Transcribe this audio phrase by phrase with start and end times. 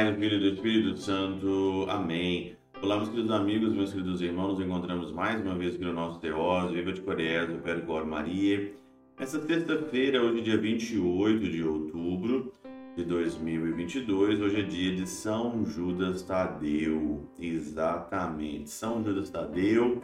[0.00, 1.84] Pai, do Filho e do Espírito Santo.
[1.86, 2.56] Amém.
[2.80, 6.18] Olá, meus queridos amigos, meus queridos irmãos, nos encontramos mais uma vez aqui no nosso
[6.20, 8.72] Teós, Viva de Coreia, Percor Maria.
[9.18, 12.50] Essa sexta-feira, hoje dia 28 de outubro
[12.96, 17.28] de 2022, hoje é dia de São Judas Tadeu.
[17.38, 20.02] Exatamente, São Judas Tadeu,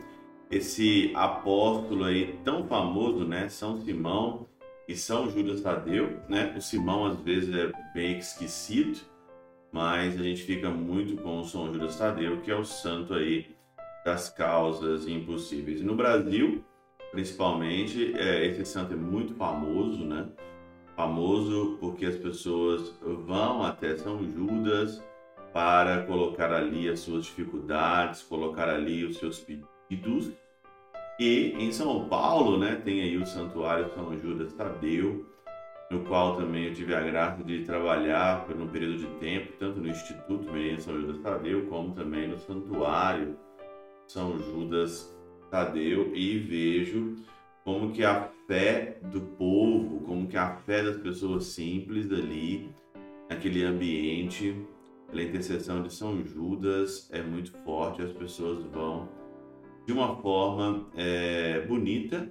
[0.50, 3.48] esse apóstolo aí tão famoso, né?
[3.48, 4.46] São Simão
[4.86, 6.52] e São Judas Tadeu, né?
[6.54, 9.15] O Simão às vezes é bem esquecido,
[9.76, 13.54] mas a gente fica muito com o São Judas Tadeu, que é o santo aí
[14.06, 15.82] das causas impossíveis.
[15.82, 16.64] No Brasil,
[17.12, 20.28] principalmente, é, esse santo é muito famoso, né?
[20.96, 25.04] Famoso porque as pessoas vão até São Judas
[25.52, 30.32] para colocar ali as suas dificuldades, colocar ali os seus pedidos
[31.18, 35.26] e em São Paulo, né, tem aí o Santuário São Judas Tadeu,
[35.90, 39.80] no qual também eu tive a graça de trabalhar por um período de tempo, tanto
[39.80, 43.36] no Instituto Menino São Judas Tadeu, como também no Santuário
[44.08, 45.16] São Judas
[45.50, 47.14] Tadeu, e vejo
[47.64, 52.70] como que a fé do povo, como que a fé das pessoas simples ali,
[53.28, 54.56] naquele ambiente,
[55.08, 59.08] pela intercessão de São Judas, é muito forte, as pessoas vão
[59.86, 62.28] de uma forma é, bonita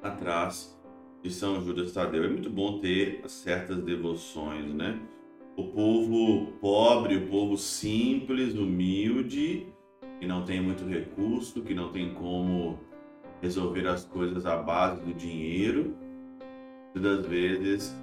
[0.00, 0.77] atrás
[1.22, 2.24] de São Judas Tadeu.
[2.24, 5.00] É muito bom ter certas devoções, né?
[5.56, 9.66] O povo pobre, o povo simples, humilde,
[10.20, 12.78] que não tem muito recurso, que não tem como
[13.40, 15.96] resolver as coisas à base do dinheiro,
[16.94, 17.96] muitas vezes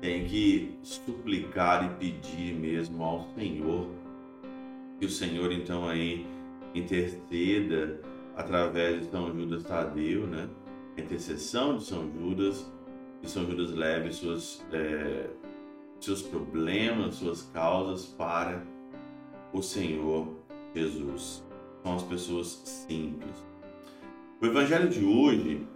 [0.00, 3.88] tem que suplicar e pedir mesmo ao Senhor.
[4.98, 6.26] Que o Senhor então aí
[6.74, 8.00] interceda
[8.36, 10.48] através de São Judas Tadeu, né?
[10.96, 12.70] A intercessão de São Judas,
[13.22, 15.28] e São Judas leve suas, é,
[16.00, 18.64] seus problemas, suas causas para
[19.52, 20.28] o Senhor
[20.74, 21.44] Jesus.
[21.82, 23.46] São as pessoas simples.
[24.40, 25.66] O evangelho de hoje,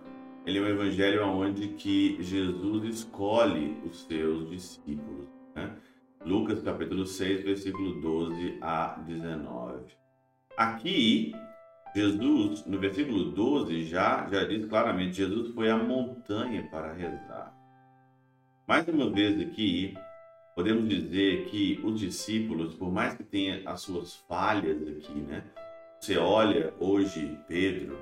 [0.46, 5.28] ele é um evangelho onde que Jesus escolhe os seus discípulos.
[5.54, 5.76] Né?
[6.24, 9.84] Lucas capítulo 6, versículo 12 a 19.
[10.56, 11.34] Aqui
[11.94, 17.54] Jesus, no versículo 12, já, já diz claramente: Jesus foi à montanha para rezar.
[18.66, 19.94] Mais uma vez aqui,
[20.56, 25.44] podemos dizer que os discípulos, por mais que tenham as suas falhas aqui, né?
[26.00, 27.98] Você olha hoje Pedro,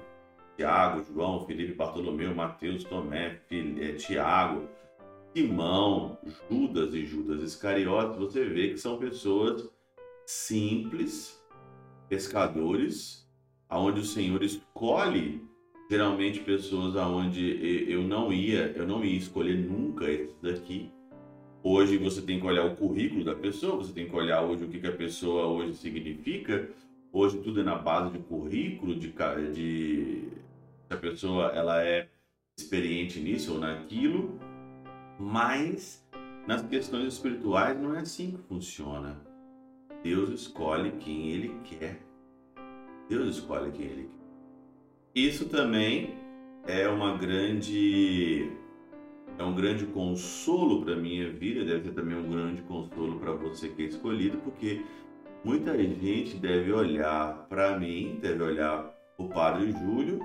[0.56, 4.68] Tiago, João, Felipe, Bartolomeu, Mateus, Tomé, Fili, Tiago,
[5.34, 6.18] Simão,
[6.50, 9.68] Judas e Judas Iscariotes, você vê que são pessoas
[10.26, 11.42] simples,
[12.08, 13.21] pescadores,
[13.72, 15.40] aonde o Senhor escolhe
[15.90, 20.90] geralmente pessoas aonde eu não ia, eu não ia escolher nunca esses daqui.
[21.62, 24.68] Hoje você tem que olhar o currículo da pessoa, você tem que olhar hoje o
[24.68, 26.68] que, que a pessoa hoje significa.
[27.10, 29.10] Hoje tudo é na base de currículo, de,
[29.54, 30.28] de
[30.86, 32.08] se a pessoa ela é
[32.58, 34.38] experiente nisso ou naquilo,
[35.18, 36.06] mas
[36.46, 39.18] nas questões espirituais não é assim que funciona.
[40.02, 42.11] Deus escolhe quem Ele quer.
[43.12, 44.22] Deus escolhe quem Ele quer.
[45.14, 46.14] Isso também
[46.66, 48.50] é uma grande
[49.38, 53.68] é um grande consolo para minha vida, deve ser também um grande consolo para você
[53.68, 54.82] que é escolhido, porque
[55.44, 60.20] muita gente deve olhar para mim, deve olhar o Padre Júlio,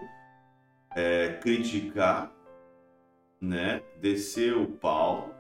[0.96, 2.32] é, criticar,
[3.42, 5.34] né, descer o pau.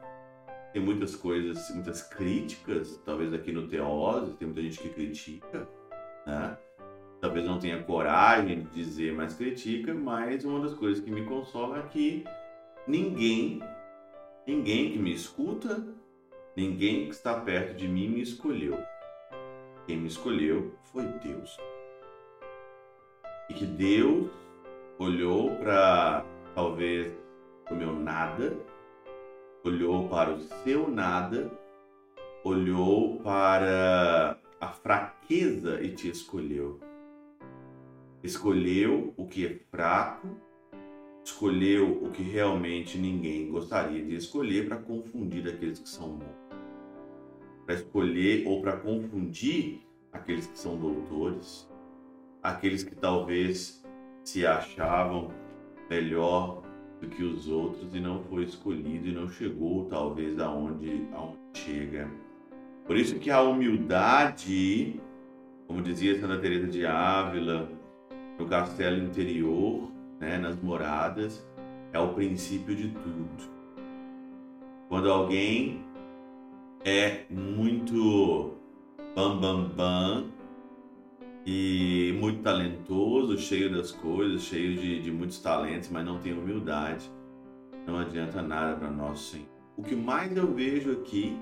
[0.73, 5.67] Tem muitas coisas, muitas críticas, talvez aqui no Teose, tem muita gente que critica,
[6.25, 6.57] né?
[7.27, 11.79] Talvez não tenha coragem de dizer, mas critica, mas uma das coisas que me consola
[11.79, 12.23] é que
[12.87, 13.61] ninguém,
[14.45, 15.85] ninguém que me escuta,
[16.55, 18.79] ninguém que está perto de mim me escolheu.
[19.85, 21.57] Quem me escolheu foi Deus.
[23.49, 24.31] E que Deus
[24.97, 26.25] olhou para
[26.55, 27.11] talvez
[27.69, 28.57] o meu nada,
[29.65, 31.51] olhou para o seu nada,
[32.41, 36.86] olhou para a fraqueza e te escolheu
[38.27, 40.27] escolheu o que é fraco,
[41.23, 46.47] escolheu o que realmente ninguém gostaria de escolher para confundir aqueles que são bons.
[47.65, 49.81] Para escolher ou para confundir
[50.11, 51.69] aqueles que são doutores,
[52.41, 53.83] aqueles que talvez
[54.23, 55.31] se achavam
[55.89, 56.63] melhor
[57.01, 62.09] do que os outros e não foi escolhido e não chegou talvez aonde, aonde chega.
[62.85, 64.99] Por isso que a humildade,
[65.67, 67.69] como dizia Santa Teresa de Ávila,
[68.37, 71.45] no castelo interior, né, nas moradas,
[71.91, 73.57] é o princípio de tudo.
[74.89, 75.81] Quando alguém
[76.85, 78.53] é muito
[79.15, 80.31] bam bam bam
[81.45, 87.09] e muito talentoso, cheio das coisas, cheio de, de muitos talentos, mas não tem humildade,
[87.85, 89.47] não adianta nada para nós, Senhor.
[89.75, 91.37] O que mais eu vejo aqui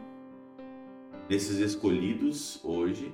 [1.30, 3.12] nesses escolhidos hoje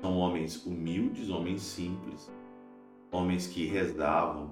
[0.00, 2.30] são homens humildes, homens simples,
[3.12, 4.50] homens que rezavam.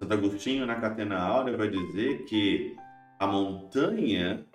[0.00, 2.74] Santo Agostinho na Catena Áurea vai dizer que
[3.18, 4.46] a montanha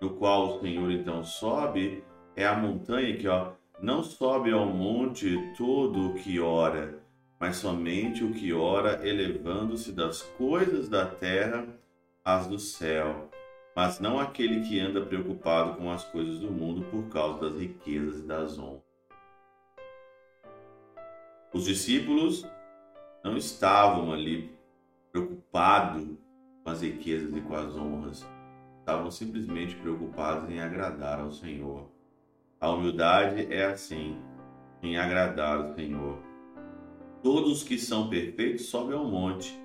[0.00, 2.02] no qual o Senhor então sobe
[2.34, 7.02] é a montanha que ó, não sobe ao monte todo o que ora,
[7.38, 11.66] mas somente o que ora elevando-se das coisas da terra
[12.24, 13.28] às do céu,
[13.74, 18.20] mas não aquele que anda preocupado com as coisas do mundo por causa das riquezas
[18.20, 18.87] e das honras.
[21.52, 22.46] Os discípulos
[23.24, 24.50] não estavam ali
[25.10, 26.06] preocupados
[26.62, 28.26] com as riquezas e com as honras,
[28.80, 31.88] estavam simplesmente preocupados em agradar ao Senhor.
[32.60, 34.18] A humildade é assim,
[34.82, 36.18] em agradar ao Senhor.
[37.22, 39.58] Todos que são perfeitos sobem ao monte,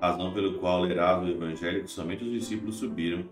[0.00, 3.28] razão pelo qual lerás o Evangelho que somente os discípulos subiram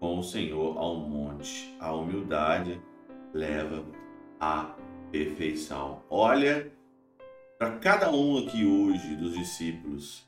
[0.00, 1.76] com o Senhor ao monte.
[1.78, 2.80] A humildade
[3.34, 3.84] leva
[4.40, 4.74] à
[5.10, 6.02] perfeição.
[6.08, 6.72] Olha
[7.58, 10.24] para cada um aqui hoje dos discípulos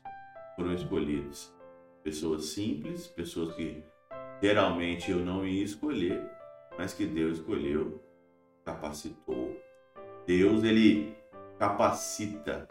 [0.53, 1.55] foram escolhidos.
[2.03, 3.81] Pessoas simples, pessoas que
[4.41, 6.21] geralmente eu não ia escolher,
[6.77, 8.03] mas que Deus escolheu,
[8.65, 9.55] capacitou.
[10.27, 11.15] Deus ele
[11.57, 12.67] capacita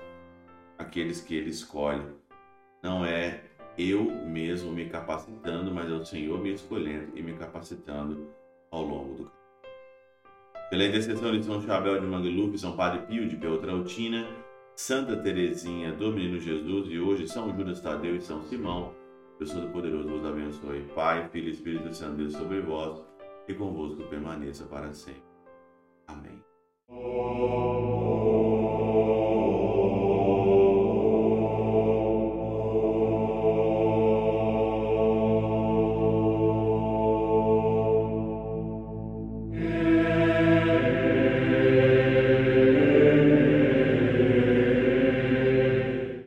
[0.76, 2.04] aqueles que ele escolhe.
[2.82, 3.42] Não é
[3.78, 8.28] eu mesmo me capacitando, mas é o Senhor me escolhendo e me capacitando
[8.70, 9.40] ao longo do caminho.
[10.68, 14.26] Pela intercessão de São Chabel de Mangluf, São Padre Pio de Peltrautina,
[14.80, 18.94] Santa Teresinha do Menino Jesus e hoje São Judas Tadeu e São Simão,
[19.38, 20.88] Deus Todo-Poderoso vos abençoe.
[20.94, 22.98] Pai, Filho e Espírito Santo, Deus sobre vós
[23.46, 25.22] e convosco permaneça para sempre.
[26.08, 26.42] Amém.